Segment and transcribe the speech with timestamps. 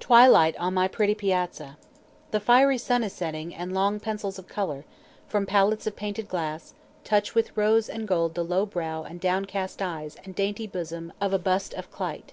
[0.00, 1.76] Twilight on my pretty piazza.
[2.30, 4.86] The fiery sun is setting, and long pencils of color,
[5.28, 6.72] from palettes of painted glass,
[7.04, 11.34] touch with rose and gold the low brow and downcast eyes and dainty bosom of
[11.34, 12.32] a bust of Clyte.